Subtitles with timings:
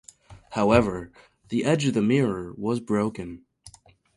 [0.53, 1.11] However,
[1.49, 3.45] the edge of the mirror was broken.